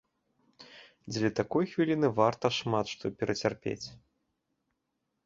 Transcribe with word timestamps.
Дзеля 1.11 1.29
такой 1.39 1.63
хвіліны 1.73 2.09
варта 2.21 2.51
шмат 2.61 2.85
што 2.95 3.05
перацярпець! 3.21 3.87